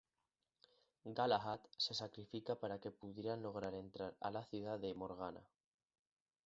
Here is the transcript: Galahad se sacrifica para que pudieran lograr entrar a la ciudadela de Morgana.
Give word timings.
Galahad 1.13 1.59
se 1.77 1.93
sacrifica 1.93 2.55
para 2.55 2.79
que 2.79 2.89
pudieran 2.89 3.43
lograr 3.43 3.75
entrar 3.75 4.15
a 4.19 4.31
la 4.31 4.43
ciudadela 4.43 4.79
de 4.79 4.95
Morgana. 4.95 5.41